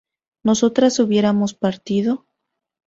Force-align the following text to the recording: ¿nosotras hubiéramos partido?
¿nosotras 0.43 0.97
hubiéramos 0.97 1.53
partido? 1.53 2.25